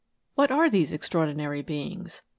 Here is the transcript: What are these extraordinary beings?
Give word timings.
What 0.33 0.49
are 0.49 0.67
these 0.67 0.91
extraordinary 0.93 1.61
beings? 1.61 2.23